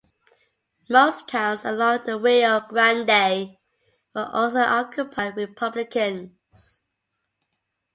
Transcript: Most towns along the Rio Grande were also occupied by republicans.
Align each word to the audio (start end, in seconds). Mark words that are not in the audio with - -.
Most 0.89 1.27
towns 1.27 1.63
along 1.63 2.05
the 2.07 2.17
Rio 2.17 2.61
Grande 2.61 3.55
were 4.15 4.29
also 4.33 4.61
occupied 4.61 5.35
by 5.35 5.41
republicans. 5.43 6.81